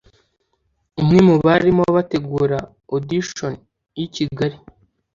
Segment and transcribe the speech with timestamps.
[1.01, 2.57] umwe mu barimo bategura
[2.93, 3.53] audition
[3.99, 4.57] y’i Kigali